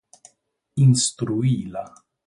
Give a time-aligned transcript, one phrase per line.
[0.85, 1.79] instruí-la